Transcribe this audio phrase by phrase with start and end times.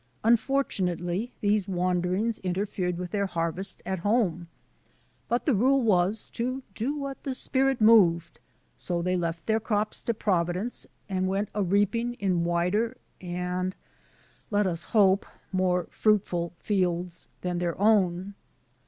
[0.23, 4.47] Unfortunately, these wanderings interfered with their harvest at home;
[5.27, 8.39] but the rule was to do what the spirit moved,
[8.75, 13.75] so they left their crops to Providence and went a reaping in wider and,
[14.49, 18.33] let us hope, more fruitful fields than their own.